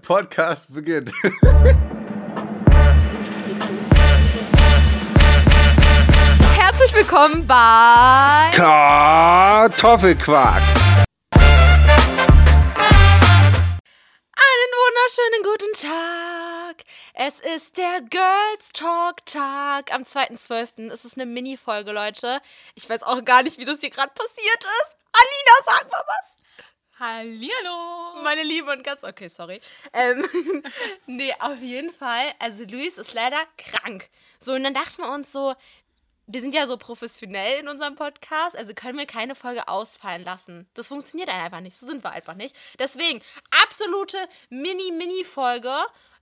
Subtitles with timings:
[0.00, 1.12] Podcast beginnt.
[6.56, 10.62] Herzlich willkommen bei Kartoffelquark.
[14.40, 16.84] Einen wunderschönen guten Tag.
[17.14, 19.92] Es ist der Girls Talk Tag.
[19.92, 20.90] Am 2.12.
[20.92, 22.40] ist es eine Mini-Folge, Leute.
[22.74, 24.96] Ich weiß auch gar nicht, wie das hier gerade passiert ist.
[25.12, 26.36] Alina, sag mal was.
[26.98, 28.22] Hallihallo!
[28.24, 29.04] Meine Liebe und ganz.
[29.04, 29.60] Okay, sorry.
[29.92, 30.26] Ähm,
[31.06, 32.26] nee, auf jeden Fall.
[32.40, 34.10] Also, Luis ist leider krank.
[34.40, 35.54] So, und dann dachten wir uns so,
[36.26, 40.68] wir sind ja so professionell in unserem Podcast, also können wir keine Folge ausfallen lassen.
[40.74, 41.76] Das funktioniert einfach nicht.
[41.76, 42.56] So sind wir einfach nicht.
[42.80, 43.22] Deswegen,
[43.62, 44.18] absolute
[44.50, 45.74] Mini-Mini-Folge.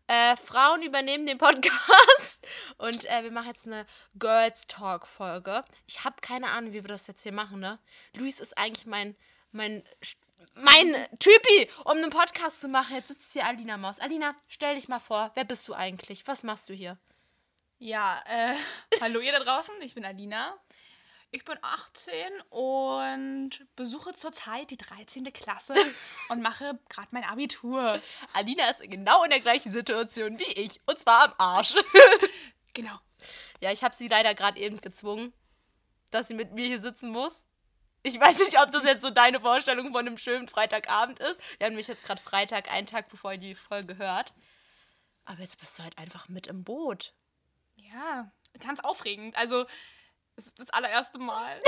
[0.08, 2.46] Äh, Frauen übernehmen den Podcast
[2.78, 5.64] und äh, wir machen jetzt eine Girls Talk Folge.
[5.88, 7.80] Ich habe keine Ahnung, wie wir das jetzt hier machen, ne?
[8.14, 9.16] Luis ist eigentlich mein
[9.50, 9.82] mein
[10.54, 12.94] mein Typi, um einen Podcast zu machen.
[12.94, 14.00] Jetzt sitzt hier Alina Maus.
[14.00, 16.26] Alina, stell dich mal vor, wer bist du eigentlich?
[16.26, 16.98] Was machst du hier?
[17.78, 18.54] Ja, äh,
[19.00, 20.56] hallo ihr da draußen, ich bin Alina.
[21.32, 22.16] Ich bin 18
[22.50, 25.24] und besuche zurzeit die 13.
[25.32, 25.74] Klasse
[26.28, 28.00] und mache gerade mein Abitur.
[28.32, 30.80] Alina ist genau in der gleichen Situation wie ich.
[30.86, 31.74] Und zwar am Arsch.
[32.74, 32.98] Genau.
[33.62, 35.32] Ja, ich habe sie leider gerade eben gezwungen,
[36.10, 37.45] dass sie mit mir hier sitzen muss.
[38.06, 41.40] Ich weiß nicht, ob das jetzt so deine Vorstellung von einem schönen Freitagabend ist.
[41.58, 44.32] Wir haben nämlich jetzt gerade Freitag, einen Tag bevor ihr die Folge hört.
[45.24, 47.14] Aber jetzt bist du halt einfach mit im Boot.
[47.74, 49.36] Ja, ganz aufregend.
[49.36, 49.66] Also,
[50.36, 51.60] es ist das allererste Mal.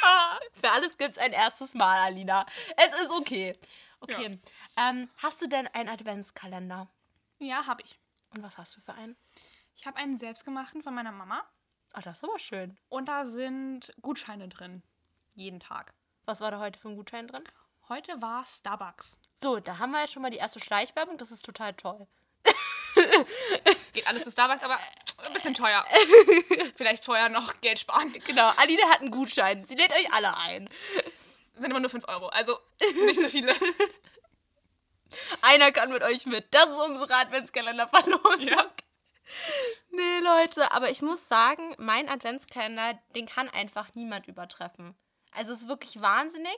[0.54, 2.46] Für alles gibt es ein erstes Mal, Alina.
[2.78, 3.54] Es ist okay.
[4.00, 4.40] Okay.
[4.78, 6.88] Ähm, hast du denn einen Adventskalender?
[7.38, 7.98] Ja, habe ich.
[8.34, 9.14] Und was hast du für einen?
[9.76, 11.42] Ich habe einen selbstgemachten von meiner Mama
[11.92, 12.78] Ah, das ist aber schön.
[12.88, 14.82] und da sind Gutscheine drin.
[15.34, 15.94] Jeden Tag.
[16.24, 17.44] Was war da heute für ein Gutschein drin?
[17.88, 19.18] Heute war Starbucks.
[19.34, 21.18] So, da haben wir jetzt schon mal die erste Schleichwerbung.
[21.18, 22.06] Das ist total toll.
[23.92, 24.78] Geht alle zu Starbucks, aber
[25.24, 25.84] ein bisschen teuer.
[26.76, 28.12] Vielleicht vorher noch Geld sparen.
[28.24, 29.64] Genau, Alina hat einen Gutschein.
[29.64, 30.68] Sie lädt euch alle ein.
[31.54, 33.54] Sind immer nur 5 Euro, also nicht so viele.
[35.42, 36.46] Einer kann mit euch mit.
[36.54, 38.48] Das ist unsere Adventskalender-Verlosung.
[38.48, 38.70] Ja.
[39.90, 44.94] Nee, Leute, aber ich muss sagen, mein Adventskalender, den kann einfach niemand übertreffen.
[45.32, 46.56] Also es ist wirklich wahnsinnig.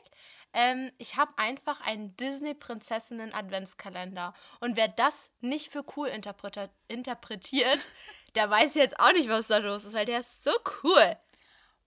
[0.52, 4.34] Ähm, ich habe einfach einen Disney-Prinzessinnen-Adventskalender.
[4.60, 6.70] Und wer das nicht für cool interpretiert,
[8.34, 10.52] der weiß jetzt auch nicht, was da los ist, weil der ist so
[10.82, 11.16] cool.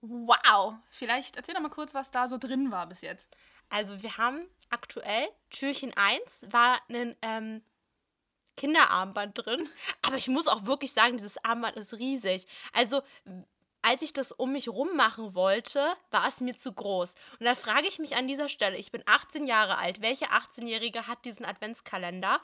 [0.02, 0.76] Wow.
[0.90, 3.30] Vielleicht erzähl doch mal kurz, was da so drin war bis jetzt.
[3.70, 7.62] Also wir haben aktuell, Türchen 1 war ein ähm,
[8.58, 9.70] Kinderarmband drin.
[10.02, 12.46] Aber ich muss auch wirklich sagen, dieses Armband ist riesig.
[12.74, 13.02] Also
[13.88, 17.16] als ich das um mich rum machen wollte, war es mir zu groß.
[17.40, 21.08] Und da frage ich mich an dieser Stelle, ich bin 18 Jahre alt, welche 18-Jährige
[21.08, 22.42] hat diesen Adventskalender?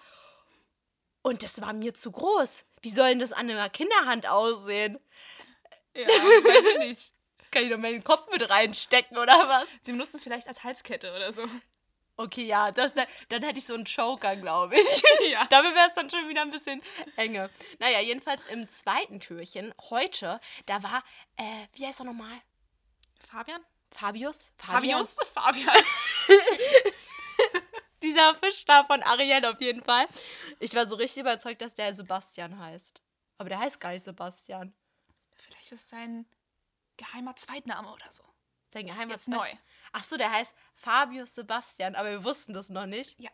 [1.22, 2.66] Und das war mir zu groß.
[2.82, 5.00] Wie soll denn das an einer Kinderhand aussehen?
[5.94, 7.14] Ja, weiß ich nicht.
[7.52, 9.68] Kann ich doch mal den Kopf mit reinstecken oder was?
[9.82, 11.46] Sie benutzt es vielleicht als Halskette oder so.
[12.16, 15.03] Okay, ja, das, dann, dann hätte ich so einen Choker, glaube ich.
[15.31, 15.46] Ja.
[15.50, 16.81] Damit wäre es dann schon wieder ein bisschen
[17.16, 17.50] enge.
[17.79, 21.03] Naja, jedenfalls im zweiten Türchen, heute, da war,
[21.38, 22.41] äh, wie heißt er nochmal?
[23.25, 23.62] Fabian?
[23.90, 24.52] Fabius?
[24.57, 25.16] Fabius?
[25.34, 25.84] Fabian.
[28.03, 30.06] Dieser Fisch da von Ariel auf jeden Fall.
[30.59, 33.02] Ich war so richtig überzeugt, dass der Sebastian heißt.
[33.38, 34.73] Aber der heißt gar nicht Sebastian.
[35.34, 36.25] Vielleicht ist sein
[36.97, 38.23] geheimer Zweitname oder so.
[38.73, 39.50] Sein geheimer Jetzt neu.
[39.91, 43.19] Ach so, der heißt Fabius Sebastian, aber wir wussten das noch nicht.
[43.19, 43.29] Ja.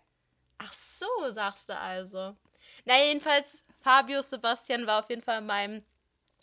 [0.58, 2.36] Ach so, sagst du also.
[2.84, 5.86] Na, jedenfalls, Fabius Sebastian war auf jeden Fall in meinem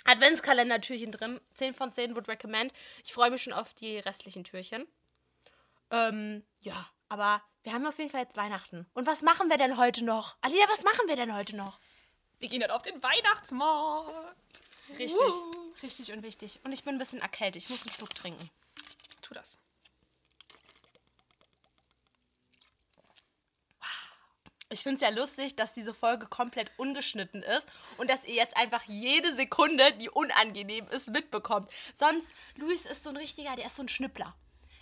[0.04, 1.40] Adventskalender-Türchen drin.
[1.54, 2.72] 10 von 10 would recommend.
[3.04, 4.86] Ich freue mich schon auf die restlichen Türchen.
[5.90, 8.86] Ähm, ja, aber wir haben auf jeden Fall jetzt Weihnachten.
[8.94, 10.36] Und was machen wir denn heute noch?
[10.40, 11.78] Alina, was machen wir denn heute noch?
[12.38, 14.60] Wir gehen dann auf den Weihnachtsmarkt.
[14.98, 15.72] Richtig, Uh.
[15.82, 16.60] richtig und wichtig.
[16.64, 17.62] Und ich bin ein bisschen erkältet.
[17.62, 18.50] Ich muss einen Schluck trinken.
[19.26, 19.58] Tu das.
[24.68, 27.68] Ich finde es ja lustig, dass diese Folge komplett ungeschnitten ist
[27.98, 31.70] und dass ihr jetzt einfach jede Sekunde, die unangenehm ist, mitbekommt.
[31.94, 34.34] Sonst, Luis ist so ein richtiger, der ist so ein Schnippler.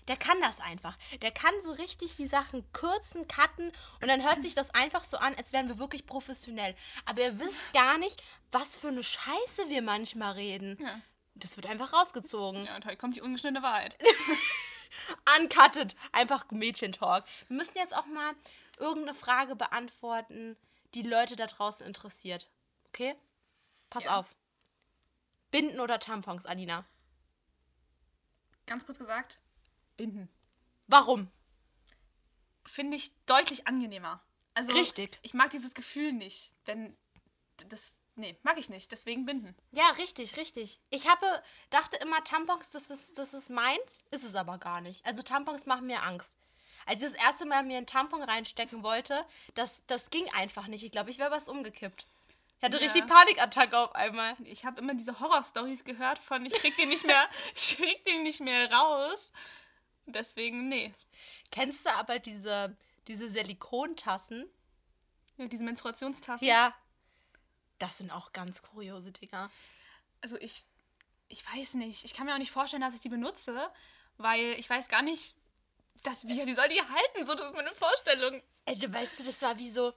[0.09, 0.99] Der kann das einfach.
[1.23, 5.17] Der kann so richtig die Sachen kürzen, cutten und dann hört sich das einfach so
[5.17, 6.75] an, als wären wir wirklich professionell.
[7.07, 10.79] Aber ihr wisst gar nicht, was für eine Scheiße wir manchmal reden.
[10.81, 11.01] Ja.
[11.35, 12.67] Das wird einfach rausgezogen.
[12.67, 13.97] Ja, und heute kommt die ungeschnittene Wahrheit.
[15.39, 15.97] Uncutted.
[16.13, 17.25] Einfach Mädchentalk.
[17.49, 18.35] Wir müssen jetzt auch mal
[18.79, 20.57] irgendeine Frage beantworten,
[20.95, 22.49] die Leute da draußen interessiert.
[22.89, 23.17] Okay?
[23.91, 24.19] Pass Ja.
[24.19, 24.37] auf.
[25.51, 26.85] Binden oder Tampons, Alina?
[28.67, 29.39] Ganz kurz gesagt,
[29.97, 30.29] binden.
[30.87, 31.31] Warum?
[32.67, 34.23] Finde ich deutlich angenehmer.
[34.55, 35.19] Also, Richtig.
[35.23, 36.97] Ich mag dieses Gefühl nicht, wenn
[37.69, 37.95] das.
[38.17, 38.93] Nee, mag ich nicht.
[38.93, 39.57] Deswegen binden.
[39.73, 40.79] Ja, richtig, richtig.
[40.91, 41.27] Ich habe,
[41.71, 44.05] dachte immer, Tampons, das ist, das ist meins.
[44.11, 45.05] Ist es aber gar nicht.
[45.05, 46.37] Also Tampons machen mir Angst.
[46.87, 49.25] Als ich das erste Mal mir einen Tampon reinstecken wollte,
[49.55, 50.85] das, das ging einfach nicht.
[50.85, 52.07] Ich glaube, ich wäre was umgekippt.
[52.59, 52.85] Ich hatte Ja.
[52.85, 54.37] richtig Panikattacke auf einmal.
[54.45, 58.23] Ich habe immer diese Horrorstories gehört von, ich krieg den nicht mehr, ich krieg den
[58.23, 59.33] nicht mehr raus.
[60.07, 60.93] Deswegen, nee.
[61.51, 62.77] Kennst du aber diese,
[63.09, 64.49] diese Silikontassen?
[65.37, 66.47] Ja, diese Menstruationstassen.
[66.47, 66.75] Ja.
[67.85, 69.51] Das sind auch ganz kuriose Dinger.
[70.23, 70.65] Also ich,
[71.29, 72.03] ich weiß nicht.
[72.07, 73.71] Ich kann mir auch nicht vorstellen, dass ich die benutze,
[74.17, 75.37] weil ich weiß gar nicht,
[76.03, 77.27] dass, wie, wie soll die halten?
[77.27, 78.43] So, das ist meine Vorstellung.
[78.65, 79.93] Ey, du weißt du, das war wie so.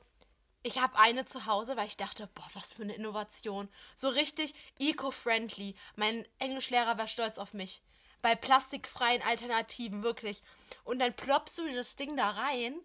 [0.63, 3.69] Ich habe eine zu Hause, weil ich dachte, boah, was für eine Innovation.
[3.95, 5.73] So richtig eco-friendly.
[5.95, 7.83] Mein Englischlehrer war stolz auf mich.
[8.21, 10.41] Bei plastikfreien Alternativen, wirklich.
[10.83, 12.81] Und dann ploppst du das Ding da rein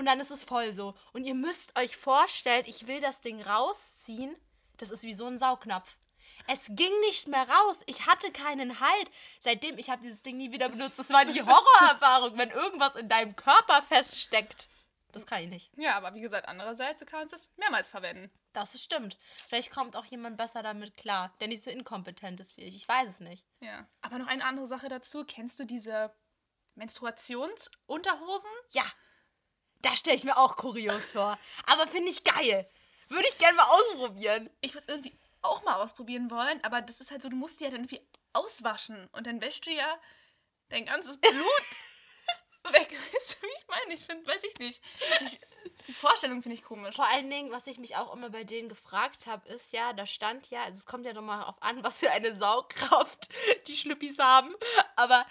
[0.00, 0.94] und dann ist es voll so.
[1.12, 4.34] Und ihr müsst euch vorstellen, ich will das Ding rausziehen.
[4.78, 5.98] Das ist wie so ein Saugnapf.
[6.46, 7.82] Es ging nicht mehr raus.
[7.84, 9.12] Ich hatte keinen Halt.
[9.40, 10.98] Seitdem, ich habe dieses Ding nie wieder benutzt.
[10.98, 14.70] Das war die Horrorerfahrung, wenn irgendwas in deinem Körper feststeckt.
[15.12, 15.70] Das kann ich nicht.
[15.76, 18.30] Ja, aber wie gesagt, andererseits, du kannst es mehrmals verwenden.
[18.54, 19.18] Das ist stimmt.
[19.48, 22.74] Vielleicht kommt auch jemand besser damit klar, der nicht so inkompetent ist wie ich.
[22.74, 23.44] Ich weiß es nicht.
[23.60, 23.86] Ja.
[24.00, 25.26] Aber noch eine andere Sache dazu.
[25.26, 26.10] Kennst du diese
[26.74, 28.50] Menstruationsunterhosen?
[28.70, 28.86] Ja,
[29.82, 31.38] da stelle ich mir auch kurios vor.
[31.66, 32.68] Aber finde ich geil.
[33.08, 34.50] Würde ich gerne mal ausprobieren.
[34.60, 37.60] Ich würde es irgendwie auch mal ausprobieren wollen, aber das ist halt so, du musst
[37.60, 39.98] die ja dann irgendwie auswaschen und dann wäschst du ja
[40.68, 41.32] dein ganzes Blut
[42.72, 42.90] weg.
[43.12, 43.94] Weißt du, wie ich meine?
[43.94, 44.82] Ich finde, weiß ich nicht.
[45.22, 45.40] Ich,
[45.86, 46.96] die Vorstellung finde ich komisch.
[46.96, 50.06] Vor allen Dingen, was ich mich auch immer bei denen gefragt habe, ist ja, da
[50.06, 53.28] stand ja, also es kommt ja nochmal auf an, was für eine Saugkraft
[53.66, 54.54] die Schlüppis haben.
[54.96, 55.26] Aber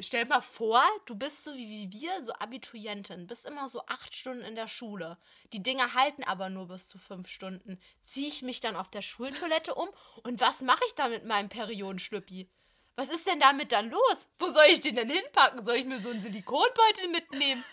[0.00, 4.44] stell mal vor, du bist so wie, wir, so Abiturientin, bist immer so acht Stunden
[4.44, 5.18] in der Schule.
[5.52, 7.80] Die Dinger halten aber nur bis zu fünf Stunden.
[8.04, 9.88] Ziehe ich mich dann auf der Schultoilette um
[10.24, 12.50] und was mache ich da mit meinem Periodenschlüppi?
[12.96, 14.28] Was ist denn damit dann los?
[14.38, 15.64] Wo soll ich den denn hinpacken?
[15.64, 17.64] Soll ich mir so einen Silikonbeutel mitnehmen?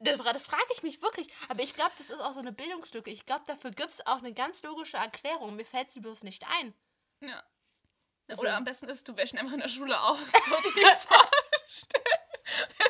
[0.00, 1.26] Das, das frage ich mich wirklich.
[1.48, 3.10] Aber ich glaube, das ist auch so eine Bildungslücke.
[3.10, 5.56] Ich glaube, dafür gibt es auch eine ganz logische Erklärung.
[5.56, 6.74] Mir fällt sie bloß nicht ein.
[7.20, 7.42] Ja.
[8.28, 10.18] Also- Oder am besten ist, du wäschst einfach in der Schule aus.
[10.48, 10.54] So.
[10.54, 11.27] Dann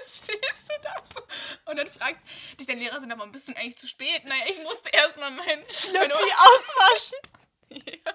[0.05, 1.21] stehst du da so.
[1.71, 2.21] Und dann fragt
[2.59, 4.25] dich dein Lehrer, warum bist du denn eigentlich zu spät?
[4.25, 7.19] Naja, ich musste erstmal meinen Schlüppi auswaschen.
[7.71, 8.13] Ja.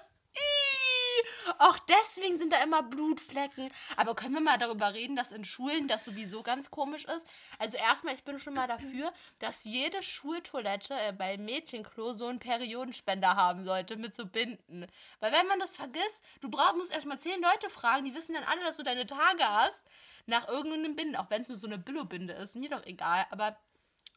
[1.58, 3.70] Auch deswegen sind da immer Blutflecken.
[3.96, 7.26] Aber können wir mal darüber reden, dass in Schulen das sowieso ganz komisch ist?
[7.58, 12.40] Also erstmal, ich bin schon mal dafür, dass jede Schultoilette äh, bei Mädchenklo so einen
[12.40, 14.86] Periodenspender haben sollte mit so Binden.
[15.20, 18.44] Weil wenn man das vergisst, du brauch, musst erstmal zehn Leute fragen, die wissen dann
[18.44, 19.84] alle, dass du deine Tage hast,
[20.26, 21.16] nach irgendeinem Binden.
[21.16, 23.26] Auch wenn es nur so eine Billo-Binde ist, mir doch egal.
[23.30, 23.56] Aber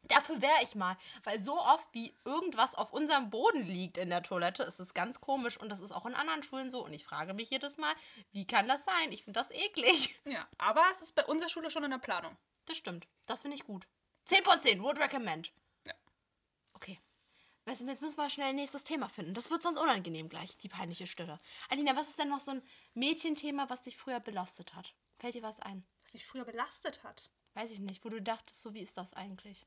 [0.03, 4.23] Dafür wäre ich mal, weil so oft wie irgendwas auf unserem Boden liegt in der
[4.23, 6.83] Toilette, ist es ganz komisch und das ist auch in anderen Schulen so.
[6.85, 7.93] Und ich frage mich jedes Mal,
[8.31, 9.11] wie kann das sein?
[9.11, 10.19] Ich finde das eklig.
[10.25, 12.37] ja, aber es ist bei unserer Schule schon in der Planung.
[12.65, 13.07] Das stimmt.
[13.25, 13.87] Das finde ich gut.
[14.25, 15.51] 10 von 10, would recommend.
[15.85, 15.93] Ja.
[16.73, 16.99] Okay.
[17.65, 19.33] Weißt du, jetzt müssen wir schnell ein nächstes Thema finden.
[19.33, 21.39] Das wird sonst unangenehm gleich, die peinliche Stille.
[21.69, 22.63] Alina, was ist denn noch so ein
[22.93, 24.93] Mädchenthema, was dich früher belastet hat?
[25.17, 25.85] Fällt dir was ein?
[26.03, 27.29] Was mich früher belastet hat.
[27.53, 29.65] Weiß ich nicht, wo du dachtest, so wie ist das eigentlich?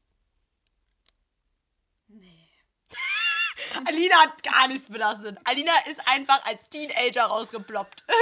[2.07, 2.49] Nee.
[3.87, 5.39] Alina hat gar nichts belastet.
[5.45, 8.05] Alina ist einfach als Teenager rausgeploppt.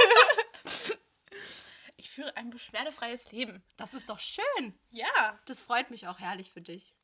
[2.01, 3.61] Ich führe ein beschwerdefreies Leben.
[3.77, 4.79] Das ist doch schön.
[4.91, 5.41] Ja.
[5.47, 6.95] Das freut mich auch herrlich für dich.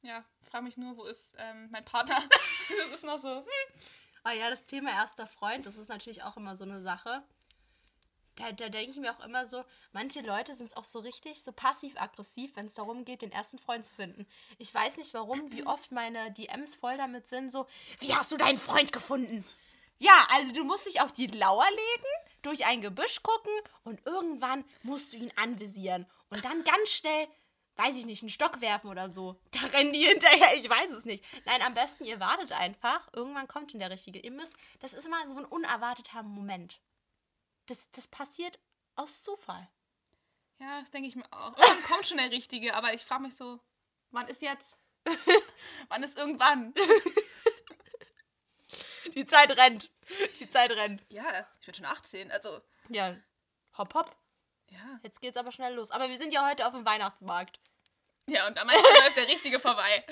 [0.00, 2.18] Ja, frage mich nur, wo ist ähm, mein Partner?
[2.68, 3.36] das ist noch so.
[3.36, 3.80] Hm.
[4.24, 7.22] Ah ja, das Thema erster Freund, das ist natürlich auch immer so eine Sache.
[8.36, 9.62] Da, da denke ich mir auch immer so,
[9.92, 13.84] manche Leute sind auch so richtig so passiv-aggressiv, wenn es darum geht, den ersten Freund
[13.84, 14.26] zu finden.
[14.58, 17.66] Ich weiß nicht warum, wie oft meine DMs voll damit sind, so,
[18.00, 19.44] wie hast du deinen Freund gefunden?
[19.98, 23.52] Ja, also du musst dich auf die Lauer legen, durch ein Gebüsch gucken
[23.84, 26.06] und irgendwann musst du ihn anvisieren.
[26.30, 27.28] Und dann ganz schnell,
[27.76, 29.36] weiß ich nicht, einen Stock werfen oder so.
[29.52, 31.22] Da rennen die hinterher, ich weiß es nicht.
[31.44, 33.12] Nein, am besten, ihr wartet einfach.
[33.12, 34.18] Irgendwann kommt schon der Richtige.
[34.18, 36.80] Ihr müsst, das ist immer so ein unerwarteter Moment.
[37.66, 38.58] Das, das passiert
[38.96, 39.68] aus Zufall.
[40.58, 41.56] Ja, das denke ich mir auch.
[41.56, 43.60] Irgendwann kommt schon der Richtige, aber ich frage mich so,
[44.10, 44.78] wann ist jetzt?
[45.88, 46.74] wann ist irgendwann?
[49.14, 49.90] Die Zeit rennt.
[50.38, 51.04] Die Zeit rennt.
[51.08, 51.24] Ja,
[51.60, 52.62] ich bin schon 18, also.
[52.88, 53.16] Ja,
[53.76, 54.16] hopp, hopp.
[54.70, 55.00] Ja.
[55.02, 55.90] Jetzt geht's aber schnell los.
[55.90, 57.60] Aber wir sind ja heute auf dem Weihnachtsmarkt.
[58.26, 60.04] Ja, und am meisten läuft der Richtige vorbei.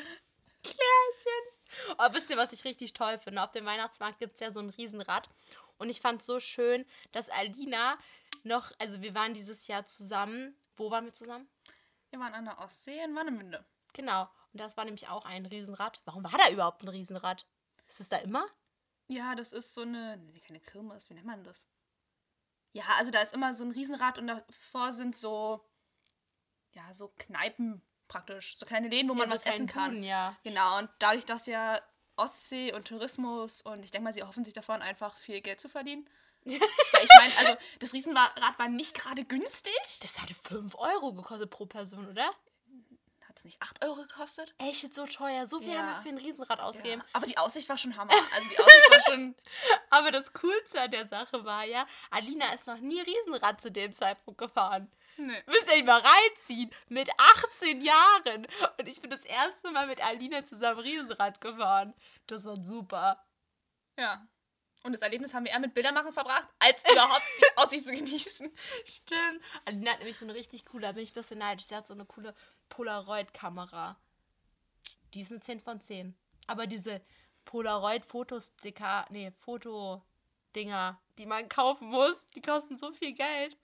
[0.62, 1.96] Klärchen.
[1.98, 3.42] Oh, wisst ihr, was ich richtig toll finde?
[3.42, 5.30] Auf dem Weihnachtsmarkt gibt es ja so ein Riesenrad.
[5.80, 7.98] Und ich fand es so schön, dass Alina
[8.42, 10.54] noch, also wir waren dieses Jahr zusammen.
[10.76, 11.48] Wo waren wir zusammen?
[12.10, 13.64] Wir waren an der Ostsee in Warnemünde.
[13.94, 14.28] Genau.
[14.52, 16.02] Und das war nämlich auch ein Riesenrad.
[16.04, 17.46] Warum war da überhaupt ein Riesenrad?
[17.88, 18.46] Ist es da immer?
[19.08, 21.66] Ja, das ist so eine, nee, keine Kirmes, wie nennt man das?
[22.72, 25.66] Ja, also da ist immer so ein Riesenrad und davor sind so,
[26.72, 29.90] ja, so Kneipen praktisch, so kleine Läden, wo man so was essen kann.
[29.92, 30.36] Buden, ja.
[30.44, 31.80] Genau, und dadurch, dass ja
[32.20, 35.68] Ostsee und Tourismus und ich denke mal, sie erhoffen sich davon, einfach viel Geld zu
[35.68, 36.08] verdienen.
[36.44, 39.72] Weil ich meine, also das Riesenrad war nicht gerade günstig.
[40.00, 42.30] Das hatte 5 Euro gekostet pro Person, oder?
[43.40, 44.54] Es nicht 8 Euro gekostet?
[44.58, 45.46] Echt jetzt so teuer.
[45.46, 45.78] So viel Ja.
[45.78, 47.00] haben wir für ein Riesenrad ausgegeben.
[47.00, 47.06] Ja.
[47.14, 48.12] Aber die Aussicht war schon Hammer.
[48.34, 49.34] Also die Aussicht war schon.
[49.90, 53.92] Aber das Coolste an der Sache war ja, Alina ist noch nie Riesenrad zu dem
[53.94, 54.92] Zeitpunkt gefahren.
[55.16, 55.42] Nee.
[55.46, 56.70] Müsst ihr euch mal reinziehen.
[56.88, 58.46] Mit 18 Jahren.
[58.78, 61.94] Und ich bin das erste Mal mit Alina zusammen Riesenrad gefahren.
[62.26, 63.24] Das war super.
[63.98, 64.26] Ja.
[64.82, 68.50] Und das Erlebnis haben wir eher mit Bildermachen verbracht, als überhaupt die Aussicht zu genießen.
[68.86, 69.42] Stimmt.
[69.66, 71.66] Alina hat nämlich so eine richtig coole, da bin ich ein bisschen neidisch.
[71.66, 72.34] Sie hat so eine coole
[72.70, 73.98] Polaroid-Kamera.
[75.12, 76.14] Die ist eine 10 von 10.
[76.46, 77.02] Aber diese
[77.44, 83.56] Polaroid-Fotosticker, nee, Fotodinger, die man kaufen muss, die kosten so viel Geld.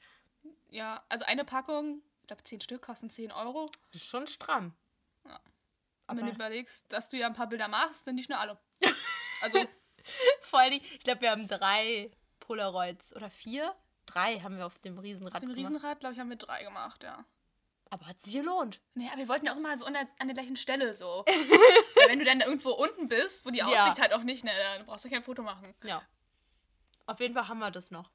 [0.68, 3.70] Ja, also eine Packung, ich glaube 10 Stück kosten 10 Euro.
[3.92, 4.74] Das ist schon stramm.
[5.24, 5.36] Ja.
[6.08, 8.38] Und wenn du Aber- überlegst, dass du ja ein paar Bilder machst, sind die schnell
[8.38, 8.58] alle.
[9.42, 9.58] Also,
[10.40, 12.10] Vor allem, ich glaube, wir haben drei
[12.40, 13.74] Polaroids oder vier.
[14.06, 15.58] Drei haben wir auf dem Riesenrad dem gemacht.
[15.58, 17.24] Riesenrad, glaube ich, haben wir drei gemacht, ja.
[17.90, 18.80] Aber hat sich gelohnt.
[18.94, 21.24] Naja, wir wollten ja auch immer so an der, an der gleichen Stelle so.
[21.26, 23.66] Weil wenn du dann irgendwo unten bist, wo die Ja.
[23.66, 25.72] Aussicht halt auch nicht, ne, dann brauchst du kein Foto machen.
[25.84, 26.02] Ja.
[27.06, 28.10] Auf jeden Fall haben wir das noch.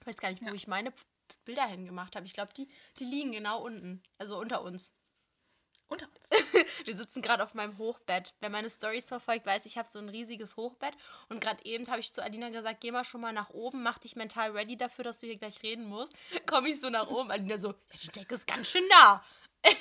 [0.00, 0.54] Ich weiß gar nicht, wo Ja.
[0.54, 0.92] ich meine
[1.44, 2.26] Bilder hingemacht habe.
[2.26, 4.02] Ich glaube, die, die liegen genau unten.
[4.18, 4.92] Also unter uns.
[5.88, 6.28] Unter uns.
[6.84, 8.34] Wir sitzen gerade auf meinem Hochbett.
[8.40, 10.94] Wer meine Stories verfolgt, weiß, ich habe so ein riesiges Hochbett.
[11.28, 13.98] Und gerade eben habe ich zu Alina gesagt, geh mal schon mal nach oben, mach
[13.98, 16.12] dich mental ready dafür, dass du hier gleich reden musst.
[16.46, 17.30] Komme ich so nach oben.
[17.30, 19.24] Alina so, ja, die Decke ist ganz schön nah.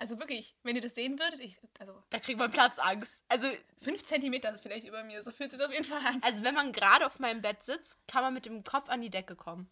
[0.00, 3.24] Also wirklich, wenn ihr das sehen würdet, ich, also Da kriegt man Platzangst.
[3.28, 3.48] Also,
[3.82, 6.20] fünf Zentimeter vielleicht über mir, so fühlt es sich auf jeden Fall an.
[6.22, 9.10] also wenn man gerade auf meinem Bett sitzt, kann man mit dem Kopf an die
[9.10, 9.70] Decke kommen.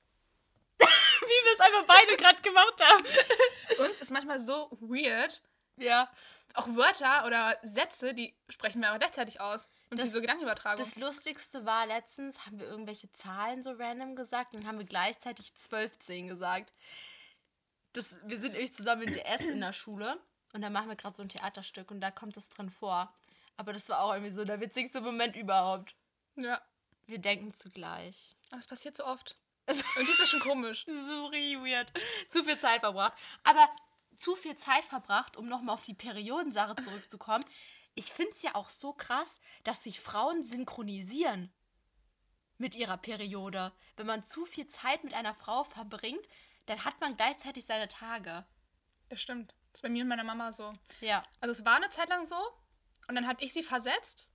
[0.78, 0.87] Wie
[1.26, 3.04] wir es einfach beide gerade gemacht haben.
[3.90, 5.42] Uns ist manchmal so weird,
[5.80, 6.10] Ja.
[6.54, 9.68] auch Wörter oder Sätze, die sprechen wir aber gleichzeitig aus.
[9.90, 10.78] Und Das- wie so Gedankenübertragung.
[10.84, 14.87] Das Lustigste war letztens, haben wir irgendwelche Zahlen so random gesagt und dann haben wir
[14.87, 16.72] gleichzeitig 12, 10 gesagt.
[17.92, 20.20] Das, wir sind nämlich zusammen in DS in der Schule
[20.52, 23.12] und da machen wir gerade so ein Theaterstück und da kommt das drin vor.
[23.56, 25.94] Aber das war auch irgendwie so der witzigste Moment überhaupt.
[26.37, 26.60] ja,
[27.06, 28.37] Wir denken zugleich.
[28.50, 29.37] aber es passiert so oft.
[29.70, 30.84] Und das ist schon komisch.
[30.87, 31.92] so weird.
[32.28, 33.12] Zu viel Zeit verbracht.
[33.44, 33.68] Aber
[34.21, 37.45] zu viel Zeit verbracht, um nochmal auf die Periodensache zurückzukommen.
[37.95, 41.50] Ich finde es ja auch so krass, dass sich Frauen synchronisieren
[42.59, 43.73] mit ihrer Periode.
[43.97, 46.29] Wenn man zu viel Zeit mit einer Frau verbringt,
[46.67, 48.45] dann hat man gleichzeitig seine Tage.
[49.09, 49.55] Das stimmt.
[49.73, 50.71] Das ist bei mir und meiner Mama so.
[51.00, 51.23] Ja.
[51.41, 52.37] Also es war eine Zeit lang so
[53.09, 54.31] und dann hatte ich sie versetzt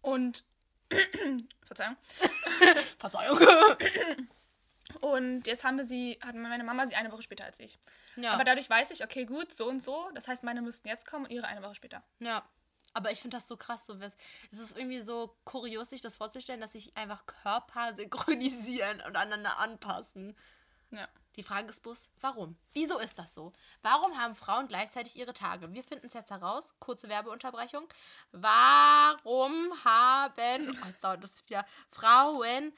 [0.00, 0.44] und
[1.62, 1.96] Verzeihung.
[2.98, 3.38] Verzeihung.
[5.00, 7.78] Und jetzt haben wir sie, hat meine Mama sie eine Woche später als ich.
[8.16, 8.32] ja.
[8.32, 10.10] Aber dadurch weiß ich, okay, gut, so und so.
[10.14, 12.02] Das heißt, meine müssten jetzt kommen und ihre eine Woche später.
[12.18, 12.44] Ja.
[12.92, 13.94] Aber ich finde das so krass, so.
[14.00, 14.16] Es
[14.50, 20.36] ist irgendwie so kurios, sich das vorzustellen, dass sich einfach Körper synchronisieren und aneinander anpassen.
[20.90, 21.08] Ja.
[21.36, 22.58] Die Frage ist bloß, warum?
[22.72, 23.52] Wieso ist das so?
[23.82, 25.72] Warum haben Frauen gleichzeitig ihre Tage?
[25.72, 26.74] Wir finden es jetzt heraus.
[26.80, 27.86] Kurze Werbeunterbrechung.
[28.32, 32.72] Warum haben oh, jetzt dauert das wieder, Frauen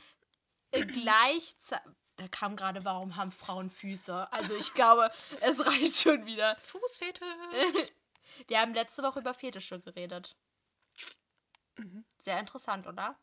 [0.72, 1.92] äh, gleichzeitig.
[2.16, 4.30] Da kam gerade, warum haben Frauen Füße?
[4.32, 6.56] Also ich glaube, es reicht schon wieder.
[6.64, 7.24] Fußfete.
[8.48, 10.36] Wir haben letzte Woche über Fetische geredet.
[12.18, 13.16] Sehr interessant, oder?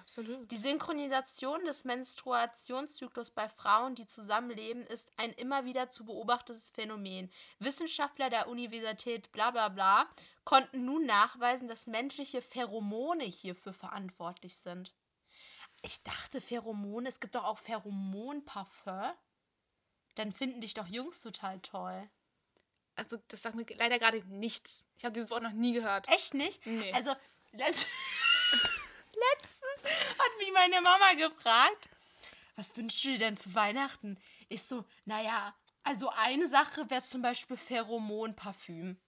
[0.00, 0.50] Absolut.
[0.50, 7.30] Die Synchronisation des Menstruationszyklus bei Frauen, die zusammenleben, ist ein immer wieder zu beobachtetes Phänomen.
[7.58, 10.06] Wissenschaftler der Universität bla bla bla
[10.44, 14.94] konnten nun nachweisen, dass menschliche Pheromone hierfür verantwortlich sind.
[15.86, 19.12] Ich dachte, Pheromone, es gibt doch auch Pheromonparfum.
[20.16, 22.08] Dann finden dich doch Jungs total toll.
[22.96, 24.84] Also, das sagt mir leider gerade nichts.
[24.96, 26.08] Ich habe dieses Wort noch nie gehört.
[26.08, 26.64] Echt nicht?
[26.66, 26.92] Nee.
[26.92, 27.14] Also,
[27.52, 27.86] letzt
[29.32, 31.88] letztens hat mich meine Mama gefragt,
[32.56, 34.18] was wünschst du dir denn zu Weihnachten?
[34.48, 38.98] Ich so, naja, also eine Sache wäre zum Beispiel Pheromonparfüm.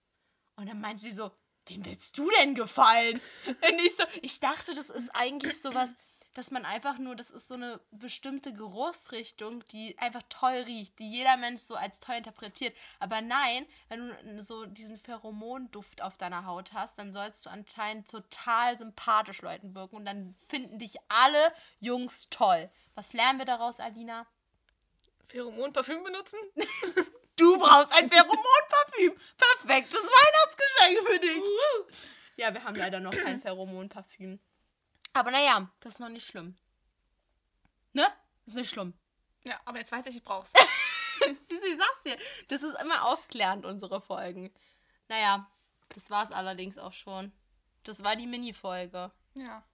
[0.56, 1.30] Und dann meint sie so,
[1.66, 3.20] wem willst du denn gefallen?
[3.46, 5.94] Und ich so, ich dachte, das ist eigentlich sowas,
[6.34, 11.10] dass man einfach nur, das ist so eine bestimmte Geruchsrichtung, die einfach toll riecht, die
[11.10, 12.76] jeder Mensch so als toll interpretiert.
[13.00, 18.08] Aber nein, wenn du so diesen Pheromonduft auf deiner Haut hast, dann sollst du anscheinend
[18.08, 22.70] total sympathisch Leuten wirken und dann finden dich alle Jungs toll.
[22.94, 24.26] Was lernen wir daraus, Alina?
[25.28, 26.38] Pheromon-Parfüm benutzen?
[27.38, 29.16] Du brauchst ein Pheromonparfüm.
[29.36, 31.44] Perfektes Weihnachtsgeschenk für dich.
[32.36, 34.40] Ja, wir haben leider noch kein Pheromonparfüm.
[35.18, 36.54] Aber naja, das ist noch nicht schlimm.
[37.92, 38.06] Ne?
[38.46, 38.94] Ist nicht schlimm.
[39.44, 40.52] Ja, aber jetzt weiß ich, ich brauch's.
[41.42, 42.16] Sisi, sag's dir.
[42.46, 44.54] Das ist immer aufklärend, unsere Folgen.
[45.08, 45.50] Naja,
[45.88, 47.32] das war's allerdings auch schon.
[47.82, 49.10] Das war die Mini-Folge.
[49.34, 49.64] Ja.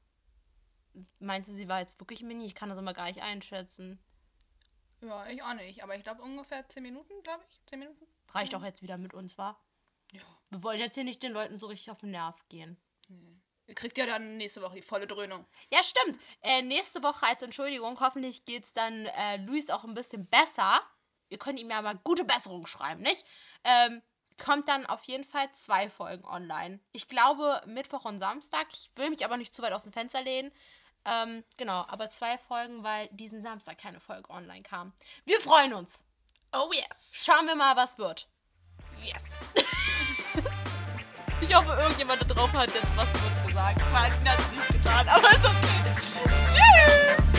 [1.19, 2.47] Meinst du, sie war jetzt wirklich Mini?
[2.47, 3.99] Ich kann das immer gar nicht einschätzen.
[5.03, 5.83] Ja, ich auch nicht.
[5.83, 7.61] Aber ich glaube ungefähr 10 Minuten, glaube ich.
[7.67, 8.07] 10 Minuten?
[8.31, 9.63] Reicht auch jetzt wieder mit uns, war?
[10.13, 10.23] Ja.
[10.49, 12.81] Wir wollen jetzt hier nicht den Leuten so richtig auf den Nerv gehen.
[13.67, 15.47] Ihr kriegt ja dann nächste Woche die volle Dröhnung.
[15.71, 16.19] Ja, stimmt.
[16.43, 20.81] Äh, nächste Woche als Entschuldigung, hoffentlich geht's dann äh, Luis auch ein bisschen besser.
[21.29, 23.25] Ihr könnt ihm ja mal gute Besserung schreiben, nicht?
[23.65, 24.03] Ähm,
[24.43, 26.81] kommt dann auf jeden Fall zwei Folgen online.
[26.93, 28.67] Ich glaube Mittwoch und Samstag.
[28.73, 30.53] Ich will mich aber nicht zu weit aus dem Fenster lehnen.
[31.07, 34.93] Ähm, genau, aber zwei Folgen, weil diesen Samstag keine Folge online kam.
[35.25, 36.05] Wir freuen uns.
[36.53, 37.15] Oh yes.
[37.17, 38.29] Schauen wir mal, was wird.
[39.03, 39.25] Yes.
[41.47, 43.79] Ich hoffe, irgendjemand da drauf hat jetzt was gut gesagt.
[43.93, 45.85] Nein, hat es nicht getan, aber ist okay.
[46.43, 47.34] Tschüss!